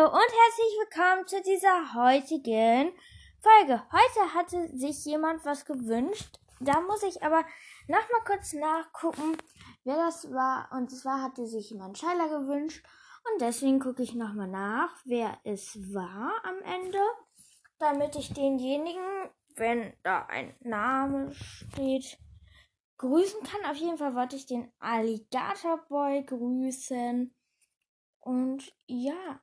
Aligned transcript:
Hallo 0.00 0.12
und 0.12 0.18
herzlich 0.18 0.78
willkommen 0.80 1.26
zu 1.26 1.42
dieser 1.42 1.92
heutigen 1.94 2.90
Folge. 3.40 3.82
Heute 3.92 4.34
hatte 4.34 4.78
sich 4.78 5.04
jemand 5.04 5.44
was 5.44 5.66
gewünscht. 5.66 6.38
Da 6.58 6.80
muss 6.80 7.02
ich 7.02 7.22
aber 7.22 7.44
noch 7.86 8.10
mal 8.10 8.24
kurz 8.24 8.54
nachgucken, 8.54 9.36
wer 9.84 9.96
das 9.96 10.30
war. 10.30 10.70
Und 10.72 10.90
zwar 10.90 11.20
hatte 11.22 11.46
sich 11.46 11.68
jemand 11.70 11.98
Scheiler 11.98 12.28
gewünscht. 12.28 12.82
Und 13.30 13.42
deswegen 13.42 13.78
gucke 13.78 14.02
ich 14.02 14.14
noch 14.14 14.32
mal 14.32 14.48
nach, 14.48 14.90
wer 15.04 15.36
es 15.44 15.76
war 15.92 16.32
am 16.44 16.62
Ende, 16.62 17.02
damit 17.78 18.16
ich 18.16 18.32
denjenigen, 18.32 19.28
wenn 19.56 19.92
da 20.02 20.24
ein 20.26 20.56
Name 20.60 21.34
steht, 21.34 22.16
grüßen 22.96 23.42
kann. 23.42 23.70
Auf 23.70 23.76
jeden 23.76 23.98
Fall 23.98 24.14
wollte 24.14 24.36
ich 24.36 24.46
den 24.46 24.72
Alligator 24.78 25.84
Boy 25.88 26.24
grüßen. 26.24 27.34
Und 28.20 28.72
ja, 28.86 29.40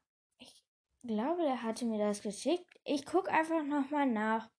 glaube, 1.03 1.43
der 1.43 1.63
hatte 1.63 1.85
mir 1.85 1.99
das 1.99 2.21
geschickt. 2.21 2.79
Ich 2.83 3.05
gucke 3.05 3.31
einfach 3.31 3.63
nochmal 3.63 4.05
nach. 4.05 4.49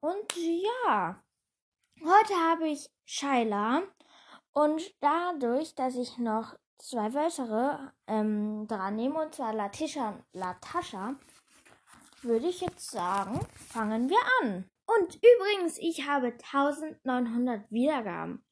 Und 0.00 0.32
ja, 0.36 1.22
heute 2.04 2.34
habe 2.34 2.68
ich 2.68 2.88
Shaila. 3.04 3.82
Und 4.52 4.94
dadurch, 5.00 5.74
dass 5.74 5.96
ich 5.96 6.18
noch 6.18 6.56
zwei 6.78 7.12
weitere 7.14 7.90
ähm, 8.06 8.66
dran 8.66 8.96
nehme, 8.96 9.20
und 9.20 9.34
zwar 9.34 9.52
Latisha 9.52 10.18
Latascha, 10.32 11.16
würde 12.22 12.48
ich 12.48 12.60
jetzt 12.60 12.90
sagen, 12.90 13.40
fangen 13.54 14.08
wir 14.08 14.20
an. 14.42 14.68
Und 14.86 15.16
übrigens, 15.16 15.78
ich 15.78 16.06
habe 16.06 16.28
1900 16.32 17.70
Wiedergaben. 17.70 18.44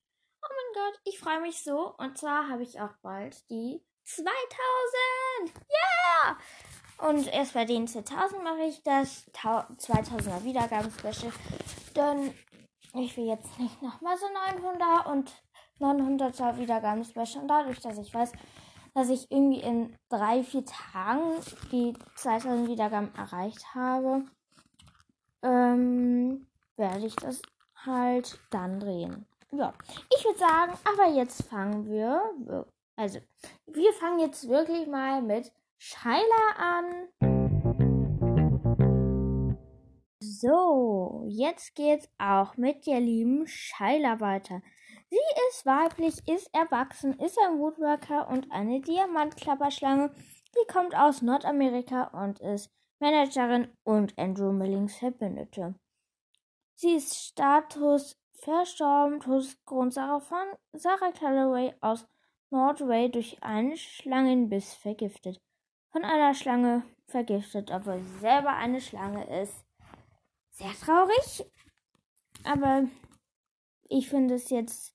Oh 0.42 0.48
mein 0.48 0.84
Gott, 0.84 1.00
ich 1.04 1.18
freue 1.18 1.40
mich 1.40 1.62
so. 1.62 1.94
Und 1.96 2.18
zwar 2.18 2.48
habe 2.48 2.62
ich 2.62 2.80
auch 2.80 2.94
bald 3.02 3.48
die 3.50 3.82
2000! 4.04 5.54
Yeah! 5.68 6.38
Und 6.98 7.32
erst 7.32 7.54
bei 7.54 7.64
den 7.64 7.86
2000 7.86 8.42
mache 8.42 8.62
ich 8.68 8.82
das 8.82 9.26
2000er 9.34 10.44
Wiedergaben-Special. 10.44 11.32
Denn 11.94 12.34
ich 12.94 13.16
will 13.16 13.26
jetzt 13.26 13.58
nicht 13.58 13.82
nochmal 13.82 14.16
so 14.16 14.26
900 14.60 15.06
und 15.06 15.32
900er 15.80 16.58
Wiedergaben-Special. 16.58 17.42
Und 17.42 17.48
dadurch, 17.48 17.80
dass 17.80 17.98
ich 17.98 18.12
weiß, 18.12 18.32
dass 18.94 19.10
ich 19.10 19.30
irgendwie 19.30 19.60
in 19.60 19.96
drei, 20.08 20.42
vier 20.42 20.64
Tagen 20.64 21.32
die 21.70 21.92
2000 22.16 22.68
Wiedergaben 22.68 23.14
erreicht 23.14 23.74
habe, 23.74 24.24
ähm, 25.42 26.46
werde 26.76 27.06
ich 27.06 27.16
das 27.16 27.42
halt 27.84 28.38
dann 28.50 28.80
drehen. 28.80 29.26
Ja, 29.52 29.72
ich 30.16 30.24
würde 30.24 30.38
sagen, 30.38 30.72
aber 30.84 31.12
jetzt 31.12 31.44
fangen 31.44 31.86
wir 31.88 32.66
also, 32.96 33.20
wir 33.66 33.92
fangen 33.92 34.20
jetzt 34.20 34.48
wirklich 34.48 34.86
mal 34.86 35.20
mit 35.20 35.52
Shaila 35.78 36.54
an. 36.56 37.08
So, 40.20 41.24
jetzt 41.28 41.74
geht's 41.74 42.08
auch 42.18 42.56
mit 42.56 42.86
der 42.86 43.00
lieben 43.00 43.46
Shaila 43.46 44.20
weiter. 44.20 44.62
Sie 45.08 45.18
ist 45.48 45.64
weiblich, 45.66 46.26
ist 46.26 46.52
erwachsen, 46.52 47.18
ist 47.20 47.38
ein 47.38 47.58
Woodworker 47.58 48.28
und 48.28 48.50
eine 48.50 48.80
Diamantklapperschlange. 48.80 50.12
Sie 50.52 50.72
kommt 50.72 50.96
aus 50.96 51.22
Nordamerika 51.22 52.04
und 52.04 52.40
ist 52.40 52.70
Managerin 52.98 53.68
und 53.84 54.18
Andrew 54.18 54.52
Millings 54.52 54.96
Verbündete. 54.96 55.74
Sie 56.74 56.94
ist 56.94 57.14
Status 57.14 58.18
verstorben, 58.34 59.20
Todesgrund 59.20 59.94
Sarah 59.94 60.20
von 60.20 60.46
Sarah 60.72 61.12
Calloway 61.12 61.74
aus 61.80 62.06
Nordway 62.50 63.08
durch 63.08 63.42
einen 63.42 63.76
Schlangenbiss 63.76 64.74
vergiftet. 64.74 65.40
Von 65.96 66.04
einer 66.04 66.34
Schlange 66.34 66.82
vergiftet, 67.06 67.70
obwohl 67.70 67.98
sie 68.02 68.18
selber 68.18 68.50
eine 68.50 68.82
Schlange 68.82 69.24
ist. 69.40 69.64
Sehr 70.50 70.72
traurig. 70.72 71.46
Aber 72.44 72.84
ich 73.88 74.10
finde 74.10 74.34
es 74.34 74.50
jetzt 74.50 74.94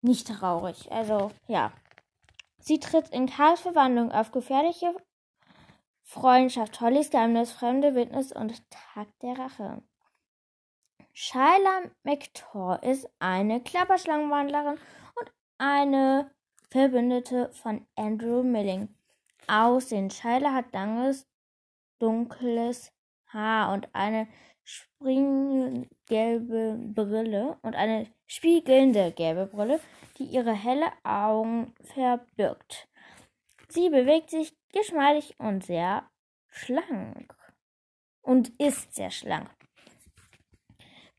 nicht 0.00 0.26
traurig. 0.26 0.90
Also, 0.90 1.30
ja. 1.46 1.74
Sie 2.58 2.80
tritt 2.80 3.10
in 3.10 3.26
Karls 3.26 3.60
Verwandlung 3.60 4.10
auf 4.10 4.32
gefährliche 4.32 4.96
Freundschaft, 6.04 6.80
Hollys 6.80 7.10
Geheimnis, 7.10 7.52
fremde 7.52 7.94
Witness 7.94 8.32
und 8.32 8.62
Tag 8.70 9.08
der 9.20 9.38
Rache. 9.38 9.82
Shyla 11.12 11.82
McTor 12.02 12.82
ist 12.82 13.06
eine 13.18 13.62
Klapperschlangenwandlerin 13.62 14.78
und 15.16 15.32
eine 15.58 16.30
Verbündete 16.70 17.52
von 17.52 17.86
Andrew 17.94 18.42
Milling. 18.42 18.94
Aussehen. 19.48 20.10
Scheile 20.10 20.52
hat 20.52 20.72
langes, 20.72 21.26
dunkles 21.98 22.92
Haar 23.26 23.72
und 23.72 23.88
eine 23.94 24.28
springgelbe 24.62 25.88
Brille 26.94 27.58
und 27.62 27.74
eine 27.74 28.06
spiegelnde 28.26 29.12
gelbe 29.12 29.46
Brille, 29.46 29.80
die 30.18 30.24
ihre 30.24 30.52
helle 30.52 30.92
Augen 31.04 31.74
verbirgt. 31.82 32.88
Sie 33.68 33.90
bewegt 33.90 34.30
sich 34.30 34.56
geschmeidig 34.72 35.34
und 35.38 35.64
sehr 35.64 36.08
schlank. 36.48 37.34
Und 38.22 38.50
ist 38.60 38.94
sehr 38.94 39.10
schlank. 39.10 39.48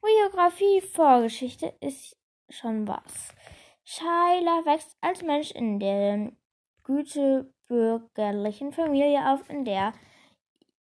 Biografie, 0.01 0.81
Vorgeschichte 0.81 1.73
ist 1.81 2.15
schon 2.49 2.87
was. 2.87 3.33
Schuyler 3.83 4.65
wächst 4.65 4.95
als 5.01 5.23
Mensch 5.23 5.51
in 5.51 5.79
der 5.79 6.31
gütebürgerlichen 7.69 8.73
Familie 8.73 9.31
auf, 9.31 9.49
in 9.49 9.63
der 9.63 9.93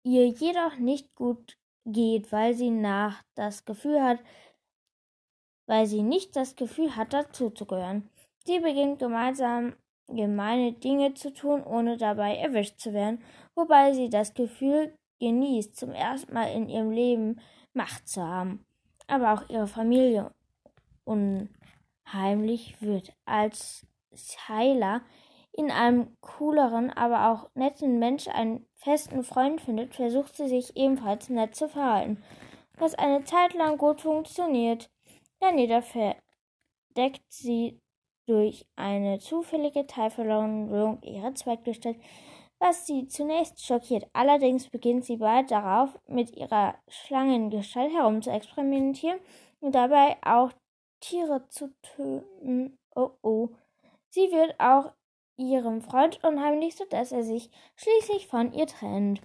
ihr 0.03 0.27
jedoch 0.27 0.77
nicht 0.77 1.15
gut 1.15 1.57
geht, 1.85 2.31
weil 2.31 2.53
sie 2.53 2.69
nach 2.69 3.23
das 3.35 3.65
Gefühl 3.65 4.01
hat, 4.01 4.19
weil 5.65 5.85
sie 5.85 6.03
nicht 6.03 6.35
das 6.35 6.55
Gefühl 6.55 6.95
hat, 6.95 7.13
dazuzugehören. 7.13 8.09
Sie 8.45 8.59
beginnt 8.59 8.99
gemeinsam 8.99 9.75
gemeine 10.07 10.73
Dinge 10.73 11.13
zu 11.13 11.33
tun, 11.33 11.63
ohne 11.63 11.97
dabei 11.97 12.35
erwischt 12.35 12.79
zu 12.79 12.93
werden, 12.93 13.23
wobei 13.55 13.93
sie 13.93 14.09
das 14.09 14.33
Gefühl 14.33 14.93
genießt, 15.19 15.77
zum 15.77 15.91
ersten 15.91 16.33
Mal 16.33 16.51
in 16.51 16.67
ihrem 16.67 16.91
Leben 16.91 17.39
Macht 17.73 18.07
zu 18.07 18.21
haben, 18.21 18.65
aber 19.07 19.33
auch 19.33 19.49
ihre 19.49 19.67
Familie 19.67 20.31
und 21.05 21.49
heimlich 22.11 22.81
wird. 22.81 23.13
Als 23.25 23.87
Tyler 24.45 25.01
in 25.53 25.69
einem 25.71 26.17
cooleren, 26.21 26.89
aber 26.89 27.29
auch 27.29 27.49
netten 27.55 27.99
Mensch 27.99 28.27
einen 28.27 28.65
festen 28.75 29.23
Freund 29.23 29.61
findet, 29.61 29.95
versucht 29.95 30.35
sie 30.35 30.47
sich 30.47 30.75
ebenfalls 30.75 31.29
nett 31.29 31.55
zu 31.55 31.69
verhalten, 31.69 32.23
was 32.77 32.95
eine 32.95 33.23
Zeit 33.23 33.53
lang 33.53 33.77
gut 33.77 34.01
funktioniert. 34.01 34.89
Daneben 35.39 35.83
verdeckt 35.83 37.23
sie 37.29 37.79
durch 38.25 38.65
eine 38.75 39.19
zufällige 39.19 39.85
Teilverlängerung 39.85 41.01
ihre 41.03 41.33
Zweitgestalt, 41.33 41.97
was 42.59 42.87
sie 42.87 43.07
zunächst 43.07 43.63
schockiert. 43.63 44.07
Allerdings 44.13 44.69
beginnt 44.69 45.05
sie 45.05 45.17
bald 45.17 45.51
darauf, 45.51 45.99
mit 46.07 46.35
ihrer 46.35 46.75
Schlangengestalt 46.87 47.93
herumzuexperimentieren 47.93 49.19
und 49.59 49.75
dabei 49.75 50.17
auch 50.23 50.51
Tiere 51.01 51.47
zu 51.49 51.73
töten. 51.81 52.77
Oh 52.95 53.11
oh. 53.21 53.49
Sie 54.09 54.31
wird 54.31 54.57
auch 54.59 54.93
ihrem 55.37 55.81
Freund 55.81 56.23
unheimlich, 56.23 56.75
sodass 56.75 57.11
er 57.11 57.23
sich 57.23 57.49
schließlich 57.75 58.27
von 58.27 58.53
ihr 58.53 58.67
trennt, 58.67 59.21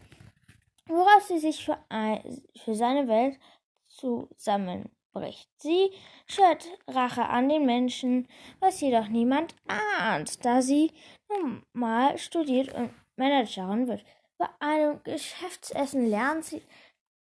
worauf 0.87 1.23
sie 1.23 1.39
sich 1.39 1.65
für, 1.65 1.79
ein, 1.89 2.43
für 2.65 2.75
seine 2.75 3.09
Welt 3.09 3.39
zusammenbricht. 3.87 5.51
Sie 5.57 5.91
schwört 6.27 6.67
Rache 6.87 7.25
an 7.25 7.49
den 7.49 7.67
Menschen, 7.67 8.29
was 8.61 8.81
jedoch 8.81 9.09
niemand 9.09 9.55
ahnt, 9.67 10.45
da 10.45 10.63
sie 10.63 10.93
normal 11.29 12.19
studiert 12.19 12.75
und 12.75 12.91
Managerin 13.17 13.89
wird. 13.89 14.05
Bei 14.39 14.49
einem 14.61 15.03
Geschäftsessen 15.03 16.09
lernt 16.09 16.45
sie 16.45 16.63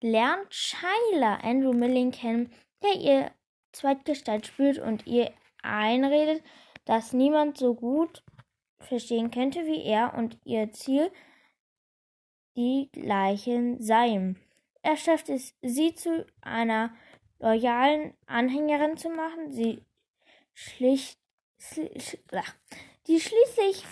lernt 0.02 0.54
Shyla 0.54 1.36
Andrew 1.42 1.72
Milling 1.72 2.10
kennen, 2.10 2.52
der 2.82 2.94
ihr 2.94 3.30
Zweitgestalt 3.72 4.46
spürt 4.46 4.78
und 4.78 5.06
ihr 5.06 5.32
einredet, 5.62 6.42
dass 6.86 7.12
niemand 7.12 7.58
so 7.58 7.74
gut 7.74 8.22
verstehen 8.80 9.30
könnte 9.30 9.66
wie 9.66 9.84
er 9.84 10.14
und 10.14 10.38
ihr 10.44 10.72
Ziel 10.72 11.10
die 12.56 12.88
gleichen 12.92 13.80
seien. 13.80 14.38
Er 14.82 14.96
schafft 14.96 15.28
es, 15.28 15.54
sie 15.62 15.94
zu 15.94 16.26
einer 16.40 16.92
loyalen 17.38 18.14
Anhängerin 18.26 18.96
zu 18.96 19.08
machen, 19.08 19.52
sie 19.52 19.84
schlicht, 20.54 21.18
die 23.06 23.20
schließlich 23.20 23.84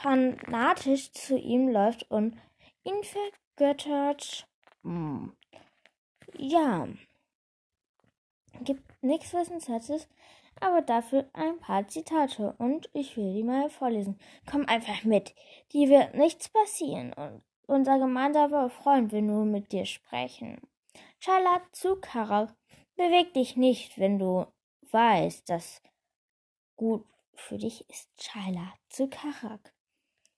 fanatisch 0.00 1.12
zu 1.12 1.36
ihm 1.36 1.68
läuft 1.68 2.10
und 2.10 2.36
ihn 2.84 3.02
vergöttert. 3.04 4.46
Hm. 4.82 5.36
Ja 6.38 6.88
gibt 8.64 9.02
nichts 9.02 9.32
Wissenswertes, 9.32 10.08
aber 10.62 10.82
dafür 10.82 11.28
ein 11.32 11.58
paar 11.58 11.88
Zitate 11.88 12.54
und 12.58 12.88
ich 12.92 13.16
will 13.16 13.34
die 13.34 13.42
mal 13.42 13.68
vorlesen. 13.68 14.18
Komm 14.50 14.66
einfach 14.66 15.04
mit. 15.04 15.34
Dir 15.72 15.88
wird 15.88 16.14
nichts 16.14 16.48
passieren 16.48 17.12
und 17.14 17.42
unser 17.66 17.98
gemeinsamer 17.98 18.70
Freund 18.70 19.12
will 19.12 19.22
nur 19.22 19.44
mit 19.44 19.72
dir 19.72 19.86
sprechen. 19.86 20.60
Schala 21.18 21.60
zu 21.72 21.96
Karak, 21.96 22.54
beweg 22.96 23.34
dich 23.34 23.56
nicht, 23.56 23.98
wenn 23.98 24.18
du 24.18 24.46
weißt, 24.90 25.48
dass 25.48 25.82
gut 26.76 27.06
für 27.34 27.58
dich 27.58 27.88
ist. 27.88 28.10
Shaila 28.20 28.72
zu 28.88 29.08
Karak. 29.08 29.74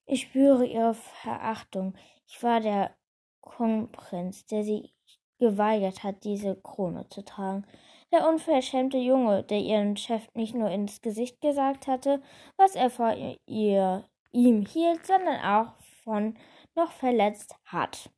Ich 0.05 0.21
spüre 0.21 0.65
ihre 0.65 0.93
Verachtung. 0.93 1.95
Ich 2.27 2.41
war 2.43 2.59
der 2.59 2.95
Kronprinz, 3.41 4.45
der 4.45 4.63
sie 4.63 4.93
geweigert 5.39 6.03
hat, 6.03 6.23
diese 6.23 6.55
Krone 6.55 7.07
zu 7.09 7.23
tragen. 7.23 7.65
Der 8.15 8.29
unverschämte 8.29 8.97
Junge, 8.97 9.43
der 9.43 9.59
ihren 9.59 9.97
Chef 9.97 10.33
nicht 10.35 10.55
nur 10.55 10.69
ins 10.69 11.01
Gesicht 11.01 11.41
gesagt 11.41 11.85
hatte, 11.85 12.21
was 12.55 12.73
er 12.73 12.89
vor 12.89 13.13
ihr, 13.45 14.05
ihm 14.31 14.65
hielt, 14.65 15.05
sondern 15.05 15.41
auch 15.41 15.75
von 16.05 16.37
noch 16.75 16.93
verletzt 16.93 17.57
hat. 17.65 18.09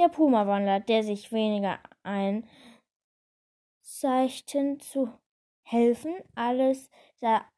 Der 0.00 0.08
Puma-Wandler, 0.08 0.80
der 0.80 1.04
sich 1.04 1.30
weniger 1.30 1.78
ein 2.02 2.48
Seichten 3.82 4.80
zu 4.80 5.12
helfen, 5.62 6.16
alles 6.34 6.90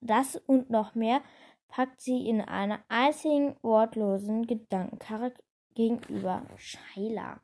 das 0.02 0.36
und 0.36 0.68
noch 0.68 0.94
mehr 0.94 1.22
packt 1.68 2.02
sie 2.02 2.28
in 2.28 2.42
einer 2.42 2.84
einzigen 2.88 3.56
wortlosen 3.62 4.46
Gedankenkarre 4.46 5.32
gegenüber 5.74 6.44
Shaila. 6.56 7.40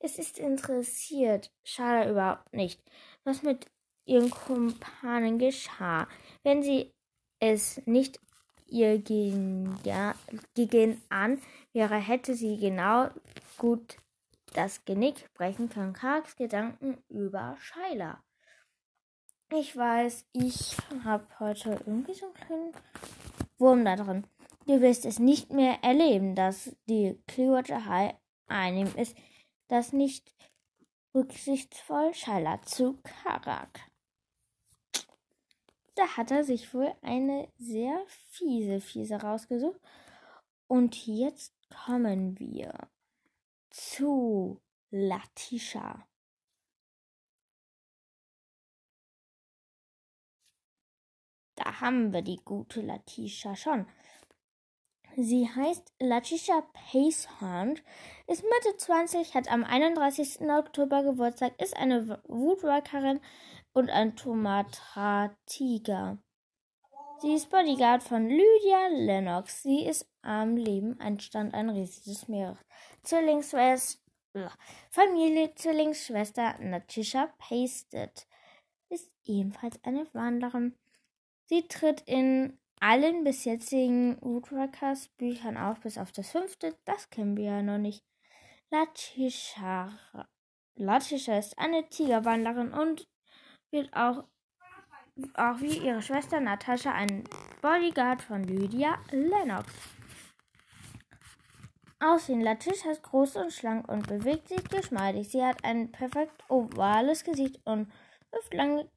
Es 0.00 0.18
ist 0.18 0.40
interessiert 0.40 1.52
Shaila 1.62 2.10
überhaupt 2.10 2.52
nicht, 2.52 2.82
was 3.22 3.44
mit 3.44 3.68
ihren 4.06 4.30
Kumpanen 4.30 5.38
geschah, 5.38 6.08
wenn 6.42 6.62
sie 6.62 6.92
es 7.40 7.82
nicht 7.86 8.20
ihr 8.68 8.98
gegen, 8.98 9.78
an 11.08 11.40
wäre, 11.72 11.96
hätte 11.96 12.34
sie 12.34 12.56
genau 12.58 13.10
gut 13.58 13.98
das 14.54 14.84
Genick 14.84 15.32
brechen 15.34 15.68
können. 15.68 15.92
Karks 15.92 16.36
Gedanken 16.36 16.98
über 17.08 17.56
Shaila. 17.60 18.22
Ich 19.52 19.76
weiß, 19.76 20.24
ich 20.32 20.76
habe 21.04 21.26
heute 21.38 21.70
irgendwie 21.86 22.14
so 22.14 22.26
einen 22.26 22.34
kleinen 22.34 22.72
Wurm 23.58 23.84
da 23.84 23.96
drin. 23.96 24.26
Du 24.66 24.80
wirst 24.80 25.04
es 25.04 25.20
nicht 25.20 25.52
mehr 25.52 25.78
erleben, 25.82 26.34
dass 26.34 26.74
die 26.88 27.16
Clearwater 27.28 27.84
High 27.86 28.14
einnehmen 28.48 28.94
ist, 28.96 29.16
das 29.68 29.92
nicht 29.92 30.34
rücksichtsvoll 31.14 32.12
Shaila 32.14 32.62
zu 32.62 32.98
Karak. 33.02 33.80
Da 35.96 36.16
hat 36.18 36.30
er 36.30 36.44
sich 36.44 36.74
wohl 36.74 36.94
eine 37.00 37.48
sehr 37.58 38.04
fiese 38.28 38.80
Fiese 38.80 39.16
rausgesucht. 39.16 39.80
Und 40.68 41.06
jetzt 41.06 41.54
kommen 41.70 42.38
wir 42.38 42.88
zu 43.70 44.60
Latisha. 44.90 46.06
Da 51.54 51.80
haben 51.80 52.12
wir 52.12 52.20
die 52.20 52.40
gute 52.44 52.82
Latisha 52.82 53.56
schon. 53.56 53.86
Sie 55.16 55.48
heißt 55.48 55.94
Latisha 55.98 56.60
Pacehorn, 56.74 57.80
ist 58.26 58.42
Mitte 58.42 58.76
20, 58.76 59.34
hat 59.34 59.50
am 59.50 59.64
31. 59.64 60.42
Oktober 60.42 61.02
Geburtstag, 61.04 61.58
ist 61.58 61.74
eine 61.74 62.20
Woodworkerin 62.24 63.20
und 63.76 63.90
ein 63.90 64.16
Tomatra-Tiger. 64.16 66.18
Sie 67.20 67.34
ist 67.34 67.50
Bodyguard 67.50 68.02
von 68.02 68.26
Lydia 68.26 68.88
Lennox. 68.88 69.62
Sie 69.62 69.84
ist 69.84 70.10
am 70.22 70.56
Leben 70.56 70.98
Einstand 70.98 71.52
ein 71.52 71.68
riesiges 71.68 72.26
Meer. 72.26 72.56
Zwillingsschwester, 73.02 74.00
Familie 74.90 75.54
Zwillingsschwester 75.54 76.58
Natisha 76.58 77.28
Pasted 77.38 78.26
ist 78.88 79.12
ebenfalls 79.26 79.78
eine 79.84 80.06
Wanderin. 80.14 80.74
Sie 81.44 81.68
tritt 81.68 82.00
in 82.06 82.58
allen 82.80 83.24
bis 83.24 83.44
jetzigen 83.44 84.16
Woodworkers 84.22 85.08
Büchern 85.18 85.58
auf, 85.58 85.80
bis 85.80 85.98
auf 85.98 86.12
das 86.12 86.30
fünfte. 86.30 86.78
Das 86.86 87.10
kennen 87.10 87.36
wir 87.36 87.44
ja 87.44 87.62
noch 87.62 87.76
nicht. 87.76 88.02
Latisha, 88.70 89.92
Latisha 90.76 91.36
ist 91.36 91.58
eine 91.58 91.86
Tigerwanderin 91.90 92.72
und 92.72 93.06
wird 93.70 93.92
auch, 93.94 94.24
auch 95.34 95.60
wie 95.60 95.78
ihre 95.78 96.02
Schwester 96.02 96.40
Natascha 96.40 96.92
ein 96.92 97.24
Bodyguard 97.62 98.22
von 98.22 98.44
Lydia 98.44 98.98
Lennox. 99.10 99.72
Aussehen. 101.98 102.42
Latisha 102.42 102.90
ist 102.90 103.02
groß 103.02 103.36
und 103.36 103.52
schlank 103.52 103.88
und 103.88 104.06
bewegt 104.06 104.48
sich 104.48 104.62
geschmeidig. 104.64 105.30
Sie 105.30 105.42
hat 105.42 105.64
ein 105.64 105.90
perfekt 105.92 106.44
ovales 106.48 107.24
Gesicht 107.24 107.58
und 107.64 107.90
wirft 108.30 108.52
lange 108.52 108.90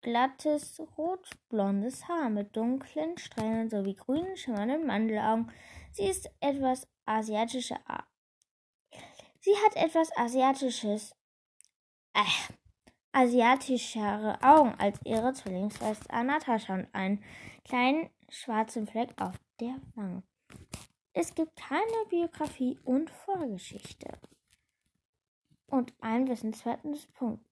glattes, 0.00 0.80
rotblondes 0.96 2.08
Haar 2.08 2.30
mit 2.30 2.56
dunklen 2.56 3.18
Strähnen 3.18 3.68
sowie 3.68 3.94
grünen, 3.94 4.36
schimmernden 4.36 4.86
Mandelaugen. 4.86 5.52
Sie 5.92 6.06
ist 6.06 6.30
etwas 6.40 6.88
asiatische 7.04 7.76
Sie 9.40 9.54
hat 9.64 9.76
etwas 9.76 10.10
asiatisches, 10.16 11.14
äh, 12.14 12.54
asiatischere 13.16 14.38
Augen 14.42 14.74
als 14.76 15.00
ihre 15.04 15.32
Zwillingsschwester 15.32 16.22
Natascha 16.22 16.74
und 16.74 16.88
einen 16.92 17.24
kleinen 17.64 18.10
schwarzen 18.28 18.86
Fleck 18.86 19.14
auf 19.18 19.34
der 19.58 19.76
Wange. 19.94 20.22
Es 21.14 21.34
gibt 21.34 21.56
keine 21.56 22.04
Biografie 22.10 22.78
und 22.84 23.08
Vorgeschichte. 23.08 24.18
Und 25.66 25.94
ein 26.02 26.28
wissenswertes 26.28 27.06
Punkt. 27.06 27.42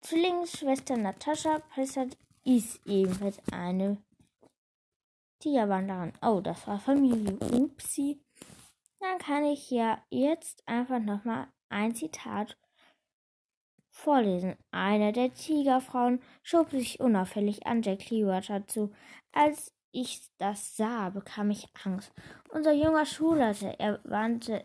Zwillingsschwester 0.00 0.96
Natascha 0.96 1.58
Pressert 1.74 2.16
ist 2.44 2.80
ebenfalls 2.86 3.38
eine 3.52 3.98
Tigerwanderin. 5.40 6.14
Oh, 6.22 6.40
das 6.40 6.66
war 6.66 6.80
Familie. 6.80 7.34
Upsi. 7.34 8.18
Dann 9.00 9.18
kann 9.18 9.44
ich 9.44 9.70
ja 9.70 10.02
jetzt 10.08 10.66
einfach 10.66 10.98
nochmal 10.98 11.48
ein 11.68 11.94
Zitat 11.94 12.56
vorlesen. 14.00 14.56
Eine 14.70 15.12
der 15.12 15.32
Tigerfrauen 15.32 16.20
schob 16.42 16.70
sich 16.70 17.00
unauffällig 17.00 17.66
an 17.66 17.82
Jack 17.82 18.00
Clearwater 18.00 18.66
zu. 18.66 18.92
Als 19.32 19.72
ich 19.92 20.22
das 20.38 20.76
sah, 20.76 21.10
bekam 21.10 21.50
ich 21.50 21.68
Angst. 21.84 22.12
Unser 22.50 22.72
junger 22.72 23.06
Schulleiter 23.06 23.78
erwartete, 23.78 24.64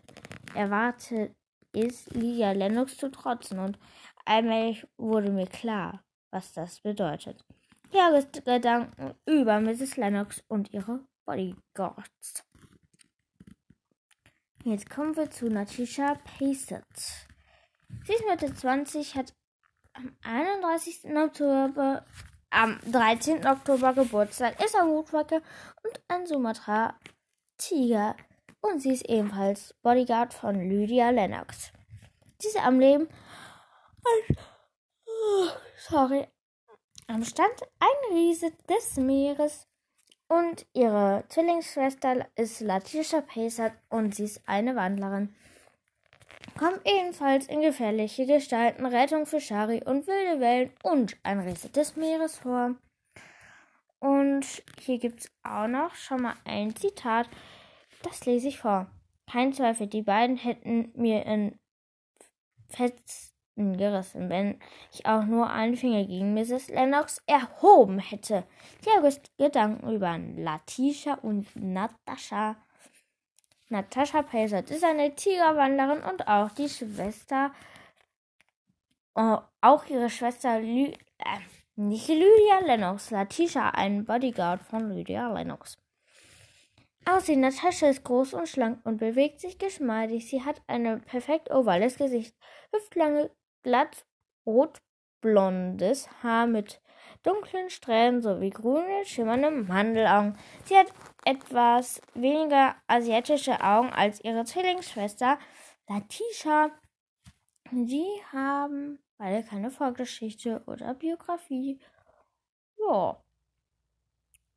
erwartet 0.53 1.35
es, 1.73 2.07
Lydia 2.11 2.51
Lennox 2.51 2.97
zu 2.97 3.09
trotzen 3.11 3.59
und 3.59 3.77
Allmählich 4.25 4.87
wurde 4.97 5.31
mir 5.31 5.45
klar, 5.45 6.03
was 6.31 6.51
das 6.51 6.81
bedeutet. 6.81 7.45
Jahres 7.91 8.27
Gedanken 8.31 9.13
über 9.27 9.61
Mrs. 9.61 9.97
Lennox 9.97 10.43
und 10.47 10.73
ihre 10.73 11.05
Bodyguards. 11.25 12.43
Jetzt 14.63 14.89
kommen 14.89 15.15
wir 15.15 15.29
zu 15.29 15.47
Natisha 15.47 16.15
Pacet. 16.15 17.27
Sie 18.05 18.13
ist 18.13 18.25
Mitte 18.27 18.53
20, 18.53 19.15
hat 19.15 19.33
am 19.93 20.15
31. 20.23 21.05
Oktober, 21.15 22.05
am 22.49 22.79
13. 22.91 23.45
Oktober 23.45 23.93
Geburtstag, 23.93 24.63
ist 24.63 24.75
ein 24.75 24.87
Woodworker 24.87 25.41
und 25.83 26.01
ein 26.07 26.25
Sumatra-Tiger 26.25 28.15
und 28.61 28.81
sie 28.81 28.93
ist 28.93 29.09
ebenfalls 29.09 29.73
Bodyguard 29.81 30.33
von 30.33 30.55
Lydia 30.69 31.09
Lennox. 31.09 31.71
Sie 32.39 32.47
ist 32.47 32.63
am 32.63 32.79
Leben 32.79 33.07
sorry, 35.77 36.27
am 37.07 37.23
Stand 37.23 37.61
ein 37.79 38.15
Riese 38.15 38.51
des 38.69 38.97
Meeres 38.97 39.67
und 40.27 40.65
ihre 40.73 41.23
Zwillingsschwester 41.29 42.27
ist 42.35 42.61
Latisha 42.61 43.21
Pacer 43.21 43.73
und 43.89 44.15
sie 44.15 44.25
ist 44.25 44.41
eine 44.47 44.75
Wandlerin. 44.75 45.35
Kommt 46.57 46.81
ebenfalls 46.85 47.47
in 47.47 47.61
gefährliche 47.61 48.25
Gestalten, 48.25 48.85
Rettung 48.85 49.25
für 49.25 49.41
Shari 49.41 49.83
und 49.83 50.07
wilde 50.07 50.39
Wellen 50.39 50.71
und 50.83 51.17
ein 51.23 51.39
Riese 51.39 51.69
des 51.69 51.95
Meeres 51.95 52.37
vor. 52.37 52.75
Und 53.99 54.63
hier 54.79 54.99
gibt 54.99 55.21
es 55.21 55.31
auch 55.43 55.67
noch 55.67 55.95
schon 55.95 56.21
mal 56.21 56.35
ein 56.45 56.75
Zitat, 56.75 57.27
das 58.03 58.25
lese 58.25 58.47
ich 58.49 58.59
vor. 58.59 58.87
Kein 59.29 59.51
Zweifel, 59.51 59.87
die 59.87 60.03
beiden 60.03 60.37
hätten 60.37 60.91
mir 60.95 61.25
in 61.25 61.59
Fetz 62.69 63.33
gerissen, 63.55 64.29
wenn 64.29 64.59
ich 64.93 65.05
auch 65.05 65.23
nur 65.23 65.49
einen 65.49 65.75
Finger 65.75 66.05
gegen 66.05 66.33
Mrs. 66.33 66.69
Lennox 66.69 67.21
erhoben 67.25 67.99
hätte. 67.99 68.45
Tiagos 68.81 69.21
Gedanken 69.37 69.91
über 69.91 70.17
Latisha 70.17 71.15
und 71.15 71.47
Natascha. 71.55 72.57
Natascha 73.69 74.21
Pacert 74.21 74.69
ist 74.69 74.83
eine 74.83 75.15
Tigerwanderin 75.15 76.03
und 76.03 76.27
auch 76.27 76.51
die 76.51 76.69
Schwester, 76.69 77.51
äh, 79.15 79.37
auch 79.61 79.85
ihre 79.87 80.09
Schwester 80.09 80.59
Lü, 80.59 80.91
äh, 80.91 80.95
Nicht 81.75 82.07
Lydia 82.07 82.59
Lennox, 82.65 83.09
Latisha, 83.11 83.69
ein 83.71 84.05
Bodyguard 84.05 84.61
von 84.61 84.91
Lydia 84.91 85.33
Lennox. 85.33 85.77
Aussehen, 87.05 87.41
Natascha 87.41 87.89
ist 87.89 88.03
groß 88.03 88.33
und 88.33 88.47
schlank 88.47 88.79
und 88.85 88.97
bewegt 88.97 89.39
sich 89.39 89.57
geschmeidig. 89.57 90.27
Sie 90.29 90.43
hat 90.43 90.61
ein 90.67 91.01
perfekt 91.01 91.51
ovales 91.51 91.97
Gesicht, 91.97 92.35
hüftlange, 92.71 93.29
glatt, 93.63 94.05
rot-blondes 94.45 96.07
Haar 96.23 96.47
mit 96.47 96.81
dunklen 97.23 97.69
Strähnen 97.69 98.21
sowie 98.21 98.51
grüne, 98.51 99.05
schimmernde 99.05 99.51
Mandelaugen. 99.51 100.37
Sie 100.63 100.77
hat 100.77 100.87
etwas 101.25 102.01
weniger 102.13 102.75
asiatische 102.87 103.61
Augen 103.61 103.91
als 103.91 104.23
ihre 104.23 104.45
Zwillingsschwester 104.45 105.37
Latisha. 105.89 106.71
Sie 107.71 108.07
haben 108.31 108.99
beide 109.17 109.45
keine 109.45 109.71
Vorgeschichte 109.71 110.63
oder 110.67 110.93
Biografie. 110.93 111.79
Ja. 112.77 113.21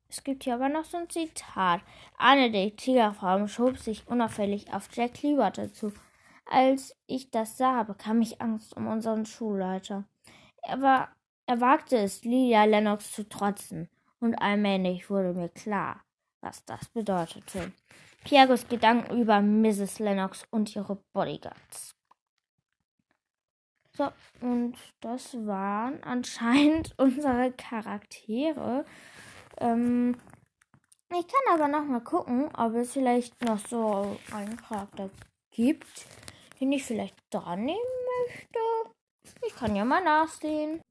Es 0.07 0.23
gibt 0.23 0.43
hier 0.43 0.55
aber 0.55 0.69
noch 0.69 0.85
so 0.85 0.97
ein 0.97 1.09
Zitat. 1.09 1.81
Eine 2.17 2.49
der 2.49 2.75
Tigerfrauen 2.75 3.47
schob 3.47 3.77
sich 3.77 4.07
unauffällig 4.07 4.73
auf 4.73 4.89
Jack 4.91 5.15
Clearwater 5.15 5.71
zu. 5.71 5.93
Als 6.45 6.95
ich 7.05 7.29
das 7.29 7.57
sah, 7.57 7.83
bekam 7.83 8.21
ich 8.21 8.41
Angst 8.41 8.75
um 8.75 8.87
unseren 8.87 9.25
Schulleiter. 9.27 10.05
Er, 10.63 10.81
war, 10.81 11.15
er 11.45 11.61
wagte 11.61 11.97
es, 11.97 12.23
Lydia 12.23 12.65
Lennox 12.65 13.11
zu 13.11 13.29
trotzen, 13.29 13.87
und 14.19 14.35
allmählich 14.35 15.11
wurde 15.11 15.33
mir 15.33 15.49
klar, 15.49 16.03
was 16.41 16.63
das 16.65 16.87
bedeutete. 16.89 17.71
Piagos 18.23 18.67
Gedanken 18.67 19.19
über 19.19 19.41
Mrs. 19.41 19.99
Lennox 19.99 20.45
und 20.51 20.75
ihre 20.75 20.97
Bodyguards. 21.13 21.95
So, 23.95 24.09
und 24.41 24.75
das 25.01 25.33
waren 25.45 26.01
anscheinend 26.03 26.93
unsere 26.97 27.51
Charaktere. 27.51 28.85
Ähm, 29.57 30.15
ich 31.11 31.27
kann 31.27 31.53
aber 31.59 31.67
noch 31.67 31.85
mal 31.85 32.01
gucken, 32.01 32.49
ob 32.55 32.75
es 32.75 32.93
vielleicht 32.93 33.43
noch 33.43 33.59
so 33.59 34.17
einen 34.31 34.57
Charakter 34.57 35.09
gibt, 35.51 36.05
den 36.61 36.71
ich 36.71 36.83
vielleicht 36.83 37.15
dran 37.31 37.65
nehmen 37.65 37.79
möchte. 38.27 38.59
Ich 39.45 39.55
kann 39.55 39.75
ja 39.75 39.83
mal 39.83 40.03
nachsehen. 40.03 40.81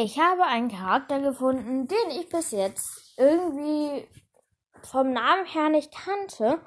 Ich 0.00 0.16
habe 0.20 0.44
einen 0.44 0.70
Charakter 0.70 1.18
gefunden, 1.18 1.88
den 1.88 2.10
ich 2.10 2.28
bis 2.28 2.52
jetzt 2.52 3.14
irgendwie 3.18 4.06
vom 4.84 5.12
Namen 5.12 5.44
her 5.44 5.70
nicht 5.70 5.92
kannte 5.92 6.60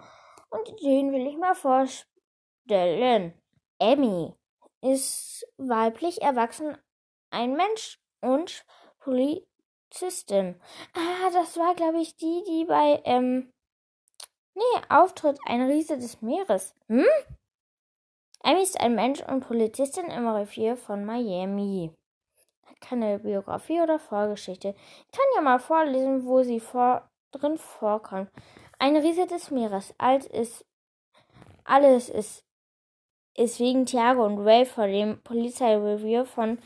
und 0.50 0.68
den 0.82 1.14
will 1.14 1.26
ich 1.26 1.38
mal 1.38 1.56
vorstellen. 1.56 3.34
Emmy 3.80 4.34
ist 4.82 5.48
weiblich 5.58 6.22
erwachsen, 6.22 6.78
ein 7.30 7.56
Mensch 7.56 8.02
und 8.20 8.66
Polizistin. 9.00 10.60
Ah, 10.94 11.30
das 11.32 11.56
war, 11.56 11.74
glaube 11.76 12.02
ich, 12.02 12.18
die, 12.18 12.44
die 12.46 12.66
bei, 12.66 13.02
ähm, 13.06 13.54
nee, 14.56 14.82
auftritt, 14.90 15.40
ein 15.46 15.62
Riese 15.62 15.98
des 15.98 16.22
Meeres. 16.22 16.76
Hm? 16.90 17.06
Amy 18.44 18.62
ist 18.62 18.78
ein 18.82 18.94
Mensch 18.94 19.22
und 19.22 19.48
Polizistin 19.48 20.08
im 20.08 20.28
Revier 20.28 20.76
von 20.76 21.06
Miami. 21.06 21.96
Keine 22.82 23.20
Biografie 23.20 23.80
oder 23.80 24.00
Vorgeschichte. 24.00 24.76
Ich 25.06 25.18
kann 25.18 25.26
ja 25.36 25.42
mal 25.42 25.60
vorlesen, 25.60 26.26
wo 26.26 26.44
sie 26.44 26.60
vor, 26.60 27.10
drin 27.32 27.58
vorkommt. 27.58 28.30
Ein 28.80 28.98
Riese 28.98 29.28
des 29.28 29.52
Meeres. 29.52 29.94
Alt 29.98 30.26
ist, 30.26 30.66
alles 31.64 32.10
ist 32.10 32.46
ist 33.36 33.60
wegen 33.60 33.86
Thiago 33.86 34.26
und 34.26 34.40
Ray 34.40 34.66
vor 34.66 34.88
dem 34.88 35.22
Polizeirevier 35.24 36.26
von 36.26 36.60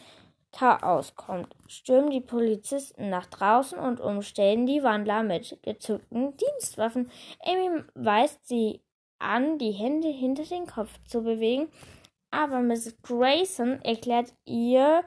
Chaos 0.51 1.15
kommt, 1.15 1.53
stürmen 1.67 2.11
die 2.11 2.21
Polizisten 2.21 3.09
nach 3.09 3.25
draußen 3.25 3.77
und 3.77 3.99
umstellen 3.99 4.65
die 4.65 4.83
Wandler 4.83 5.21
mit 5.21 5.59
gezückten 5.63 6.37
Dienstwaffen. 6.37 7.11
Amy 7.43 7.83
weist 7.93 8.47
sie 8.47 8.81
an, 9.19 9.57
die 9.57 9.71
Hände 9.71 10.07
hinter 10.07 10.43
den 10.43 10.65
Kopf 10.65 10.97
zu 11.05 11.23
bewegen, 11.23 11.67
aber 12.31 12.61
Mrs. 12.61 12.95
Grayson 13.01 13.81
erklärt 13.81 14.33
ihr 14.45 15.03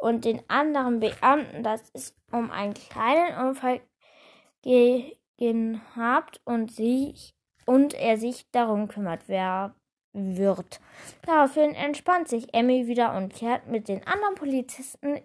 und 0.00 0.24
den 0.24 0.42
anderen 0.48 1.00
Beamten, 1.00 1.62
dass 1.62 1.90
es 1.92 2.16
um 2.30 2.50
einen 2.50 2.74
kleinen 2.74 3.48
Unfall 3.48 3.80
gehabt 4.62 6.40
und 6.44 6.72
sich 6.72 7.34
und 7.66 7.94
er 7.94 8.16
sich 8.16 8.50
darum 8.50 8.88
kümmert, 8.88 9.28
wer 9.28 9.74
wird. 10.12 10.80
Daraufhin 11.22 11.74
entspannt 11.74 12.28
sich 12.28 12.52
Emmy 12.54 12.86
wieder 12.86 13.14
und 13.16 13.34
kehrt 13.34 13.66
mit 13.66 13.88
den 13.88 14.06
anderen 14.06 14.34
Polizisten 14.34 15.20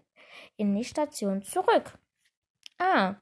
in 0.58 0.76
die 0.76 0.84
Station 0.84 1.42
zurück. 1.42 1.98
Ah. 2.78 3.16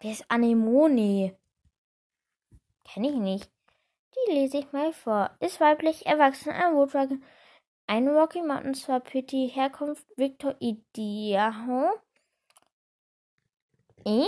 Wer 0.00 0.12
ist 0.12 0.24
Anemone? 0.28 1.36
Kenne 2.84 3.08
ich 3.08 3.16
nicht. 3.16 3.50
Die 4.14 4.32
lese 4.32 4.58
ich 4.58 4.72
mal 4.72 4.92
vor. 4.92 5.30
Ist 5.40 5.60
weiblich, 5.60 6.06
erwachsen, 6.06 6.50
ein 6.50 6.74
Woodwagon, 6.74 7.22
ein 7.88 8.06
Rocky 8.08 8.42
Mountain 8.42 8.74
Swap 8.74 9.04
Pity, 9.10 9.50
Herkunft 9.52 10.06
Victor 10.16 10.54
Idaho. 10.60 12.00
Eh? 14.04 14.26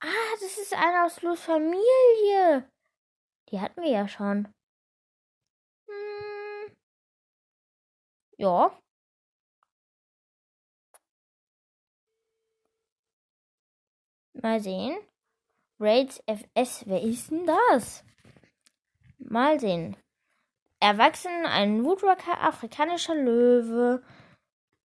Ah, 0.00 0.36
das 0.40 0.58
ist 0.58 0.74
eine 0.74 1.04
aus 1.04 1.22
Lus 1.22 1.40
Familie. 1.40 2.70
Die 3.50 3.60
hatten 3.60 3.82
wir 3.82 3.90
ja 3.90 4.08
schon. 4.08 4.48
Hm. 5.88 6.76
Ja. 8.36 8.78
Mal 14.34 14.60
sehen. 14.60 14.98
Raids 15.78 16.22
FS, 16.26 16.86
wer 16.86 17.02
ist 17.02 17.30
denn 17.30 17.46
das? 17.46 18.04
Mal 19.18 19.58
sehen. 19.60 19.96
Erwachsen, 20.82 21.46
ein 21.46 21.84
Woodwalker, 21.84 22.40
afrikanischer 22.42 23.14
Löwe. 23.14 24.02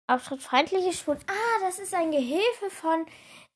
Auftritt 0.07 0.43
feindliche 0.43 0.93
Spuren. 0.93 1.19
Ah, 1.27 1.65
das 1.65 1.79
ist 1.79 1.95
ein 1.95 2.11
Gehilfe 2.11 2.69
von 2.69 3.07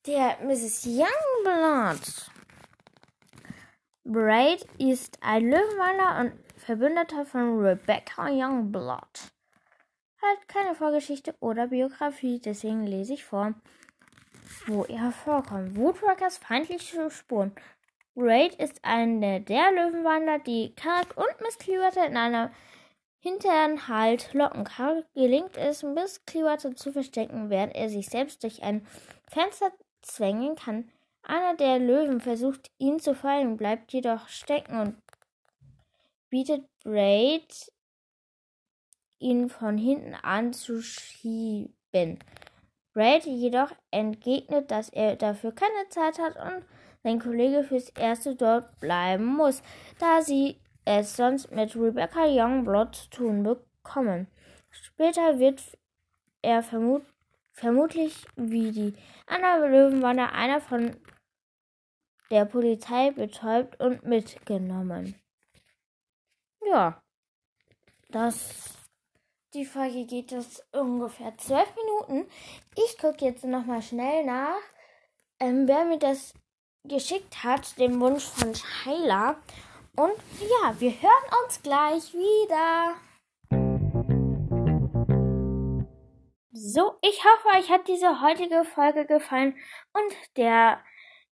der 0.06 0.38
Mrs. 0.42 0.86
Youngblood. 0.86 2.30
Braid 4.04 4.66
ist 4.78 5.18
ein 5.20 5.50
Löwenmaler 5.50 6.20
und 6.20 6.32
Verbündeter 6.56 7.26
von 7.26 7.60
Rebecca 7.60 8.30
Youngblood. 8.30 9.32
Hat 10.22 10.48
keine 10.48 10.74
Vorgeschichte 10.74 11.34
oder 11.40 11.66
Biografie, 11.66 12.40
deswegen 12.42 12.86
lese 12.86 13.12
ich 13.12 13.24
vor, 13.26 13.52
wo 14.66 14.84
er 14.84 15.12
vorkommt. 15.12 15.76
Woodwalkers 15.76 16.38
feindliche 16.38 17.10
Spuren. 17.10 17.52
Braid 18.14 18.54
ist 18.56 18.80
eine 18.82 19.40
der 19.40 19.70
Löwenwanderer, 19.72 20.40
die 20.40 20.74
Karg 20.74 21.16
und 21.16 21.40
Miss 21.40 21.58
Clearwater 21.58 22.06
in 22.06 22.16
einer 22.16 22.50
hinteren 23.18 23.88
Halt 23.88 24.34
locken. 24.34 24.64
Karg 24.64 25.06
gelingt 25.14 25.56
es, 25.56 25.82
Miss 25.82 26.24
Clearwater 26.26 26.74
zu 26.74 26.92
verstecken, 26.92 27.50
während 27.50 27.74
er 27.74 27.88
sich 27.88 28.08
selbst 28.08 28.42
durch 28.42 28.62
ein 28.62 28.86
Fenster 29.28 29.72
zwängen 30.02 30.56
kann. 30.56 30.90
Einer 31.22 31.54
der 31.54 31.78
Löwen 31.78 32.20
versucht, 32.20 32.70
ihn 32.78 32.98
zu 32.98 33.14
fallen, 33.14 33.56
bleibt 33.56 33.92
jedoch 33.92 34.28
stecken 34.28 34.80
und 34.80 34.96
bietet 36.30 36.64
Braid, 36.82 37.70
ihn 39.18 39.48
von 39.48 39.76
hinten 39.76 40.14
anzuschieben. 40.14 41.74
Braid 42.92 43.24
jedoch 43.26 43.70
entgegnet, 43.90 44.70
dass 44.70 44.88
er 44.88 45.16
dafür 45.16 45.52
keine 45.52 45.88
Zeit 45.90 46.18
hat 46.18 46.36
und 46.36 46.64
sein 47.02 47.20
Kollege 47.20 47.64
fürs 47.64 47.88
Erste 47.90 48.36
dort 48.36 48.78
bleiben 48.80 49.24
muss, 49.24 49.62
da 49.98 50.22
sie 50.22 50.60
es 50.84 51.16
sonst 51.16 51.50
mit 51.50 51.76
Rebecca 51.76 52.24
Youngblood 52.26 52.94
zu 52.94 53.10
tun 53.10 53.42
bekommen. 53.42 54.26
Später 54.70 55.38
wird 55.38 55.62
er 56.42 56.62
vermut 56.62 57.02
vermutlich 57.52 58.24
wie 58.36 58.72
die 58.72 58.94
anderen 59.26 59.70
Löwenwanderer 59.70 60.32
einer 60.32 60.60
von 60.60 60.96
der 62.30 62.44
Polizei 62.46 63.10
betäubt 63.10 63.78
und 63.80 64.04
mitgenommen. 64.04 65.14
Ja, 66.64 67.02
das 68.08 68.80
die 69.52 69.64
Folge 69.64 70.06
geht 70.06 70.30
jetzt 70.30 70.64
ungefähr 70.72 71.36
zwölf 71.36 71.68
Minuten. 71.74 72.30
Ich 72.76 72.96
gucke 72.98 73.24
jetzt 73.24 73.44
nochmal 73.44 73.82
schnell 73.82 74.24
nach, 74.24 74.60
ähm, 75.40 75.66
wer 75.66 75.84
mir 75.84 75.98
das 75.98 76.32
geschickt 76.84 77.44
hat, 77.44 77.78
den 77.78 78.00
Wunsch 78.00 78.24
von 78.24 78.52
Tyler. 78.52 79.36
Und 79.96 80.12
ja, 80.40 80.80
wir 80.80 80.92
hören 80.92 81.44
uns 81.44 81.62
gleich 81.62 82.12
wieder. 82.14 82.96
So, 86.52 86.94
ich 87.02 87.24
hoffe, 87.24 87.58
euch 87.58 87.70
hat 87.70 87.88
diese 87.88 88.20
heutige 88.22 88.64
Folge 88.64 89.06
gefallen 89.06 89.54
und 89.92 90.36
der 90.36 90.82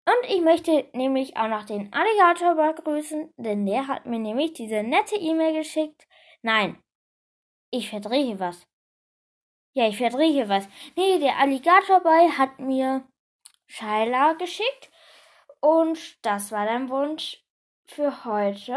Und 0.06 0.28
ich 0.28 0.42
möchte 0.42 0.88
nämlich 0.92 1.36
auch 1.36 1.48
noch 1.48 1.64
den 1.64 1.90
Alligator 1.92 2.54
begrüßen, 2.54 3.32
denn 3.38 3.64
der 3.64 3.86
hat 3.86 4.04
mir 4.04 4.18
nämlich 4.18 4.52
diese 4.52 4.82
nette 4.82 5.16
E-Mail 5.16 5.54
geschickt. 5.54 6.06
Nein, 6.42 6.82
ich 7.70 7.88
verdrehe 7.88 8.38
was. 8.38 8.66
Ja, 9.74 9.88
ich 9.88 9.96
verdrehe 9.96 10.48
was. 10.48 10.68
Nee, 10.96 11.18
der 11.18 11.38
Alligator 11.38 12.00
Boy 12.00 12.28
hat 12.30 12.58
mir 12.58 13.08
Shaila 13.66 14.34
geschickt. 14.34 14.90
Und 15.64 16.22
das 16.26 16.52
war 16.52 16.66
dein 16.66 16.90
Wunsch 16.90 17.42
für 17.86 18.26
heute. 18.26 18.74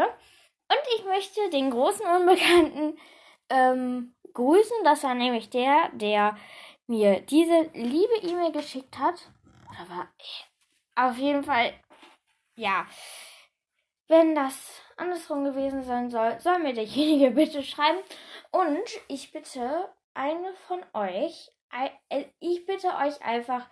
Und 0.70 0.80
ich 0.96 1.04
möchte 1.04 1.50
den 1.50 1.70
großen 1.70 2.06
Unbekannten 2.06 2.98
ähm, 3.50 4.14
grüßen. 4.32 4.84
Das 4.84 5.02
war 5.02 5.14
nämlich 5.14 5.50
der, 5.50 5.90
der 5.92 6.38
mir 6.86 7.20
diese 7.20 7.68
liebe 7.74 8.16
E-Mail 8.22 8.52
geschickt 8.52 8.98
hat. 8.98 9.16
Aber 9.78 10.08
auf 10.96 11.18
jeden 11.18 11.44
Fall, 11.44 11.74
ja. 12.54 12.86
Wenn 14.06 14.34
das 14.34 14.80
andersrum 14.96 15.44
gewesen 15.44 15.82
sein 15.82 16.08
soll, 16.08 16.40
soll 16.40 16.58
mir 16.58 16.72
derjenige 16.72 17.30
bitte 17.34 17.62
schreiben. 17.62 17.98
Und 18.50 18.88
ich 19.08 19.30
bitte 19.30 19.92
eine 20.14 20.54
von 20.66 20.82
euch, 20.94 21.50
äh, 22.08 22.24
ich 22.40 22.64
bitte 22.64 22.96
euch 22.96 23.20
einfach, 23.20 23.68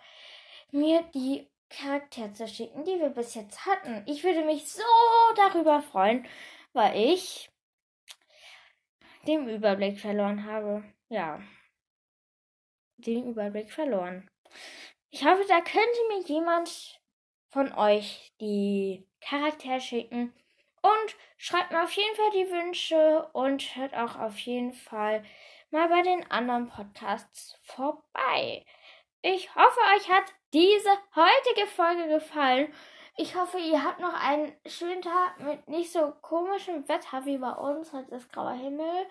mir 0.71 1.01
die 1.15 1.49
Charaktere 1.69 2.33
zu 2.33 2.47
schicken, 2.47 2.83
die 2.85 2.99
wir 2.99 3.09
bis 3.09 3.35
jetzt 3.35 3.65
hatten. 3.65 4.03
Ich 4.05 4.23
würde 4.23 4.45
mich 4.45 4.71
so 4.71 4.83
darüber 5.35 5.81
freuen, 5.81 6.25
weil 6.73 6.97
ich 6.97 7.49
den 9.27 9.47
Überblick 9.49 9.99
verloren 9.99 10.45
habe. 10.45 10.83
Ja, 11.09 11.41
den 12.97 13.27
Überblick 13.29 13.71
verloren. 13.71 14.29
Ich 15.09 15.25
hoffe, 15.25 15.45
da 15.47 15.61
könnte 15.61 15.99
mir 16.09 16.21
jemand 16.25 16.99
von 17.49 17.71
euch 17.73 18.33
die 18.41 19.05
Charaktere 19.21 19.81
schicken. 19.81 20.33
Und 20.81 21.15
schreibt 21.37 21.71
mir 21.71 21.83
auf 21.83 21.91
jeden 21.91 22.15
Fall 22.15 22.31
die 22.31 22.51
Wünsche 22.51 23.29
und 23.33 23.75
hört 23.75 23.93
auch 23.93 24.17
auf 24.17 24.37
jeden 24.39 24.73
Fall 24.73 25.23
mal 25.71 25.89
bei 25.89 26.01
den 26.01 26.29
anderen 26.31 26.69
Podcasts 26.69 27.57
vorbei. 27.63 28.63
Ich 29.21 29.53
hoffe, 29.55 29.79
euch 29.95 30.09
hat 30.09 30.25
diese 30.53 30.89
heutige 31.15 31.67
Folge 31.67 32.07
gefallen. 32.07 32.71
Ich 33.17 33.35
hoffe, 33.35 33.57
ihr 33.57 33.83
habt 33.83 33.99
noch 33.99 34.13
einen 34.13 34.53
schönen 34.67 35.01
Tag 35.01 35.39
mit 35.39 35.67
nicht 35.67 35.91
so 35.91 36.13
komischem 36.21 36.87
Wetter 36.87 37.25
wie 37.25 37.39
bei 37.39 37.51
uns. 37.51 37.91
Heute 37.91 38.15
ist 38.15 38.31
grauer 38.31 38.53
Himmel. 38.53 39.07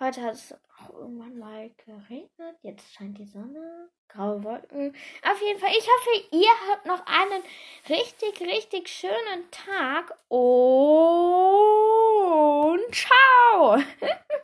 Heute 0.00 0.22
hat 0.22 0.34
es 0.34 0.52
auch 0.52 0.90
irgendwann 0.90 1.38
mal 1.38 1.70
geregnet. 1.86 2.56
Jetzt 2.62 2.92
scheint 2.92 3.16
die 3.16 3.26
Sonne. 3.26 3.90
Graue 4.08 4.42
Wolken. 4.42 4.96
Auf 5.22 5.40
jeden 5.40 5.60
Fall, 5.60 5.70
ich 5.70 5.88
hoffe, 5.88 6.10
ihr 6.32 6.50
habt 6.68 6.86
noch 6.86 7.06
einen 7.06 7.44
richtig, 7.88 8.40
richtig 8.40 8.88
schönen 8.88 9.48
Tag. 9.52 10.18
Und 10.28 10.40
ciao! 12.92 13.78